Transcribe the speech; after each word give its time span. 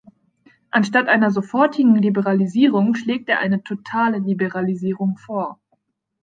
Anstatt 0.71 1.07
einer 1.07 1.29
sofortigen 1.29 1.93
Liberalisierung 1.95 2.95
schlägt 2.95 3.29
er 3.29 3.37
eine 3.39 3.61
totale 3.63 4.17
Liberalisierung 4.17 5.17
vor. 5.17 5.59